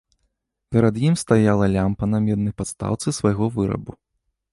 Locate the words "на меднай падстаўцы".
2.13-3.07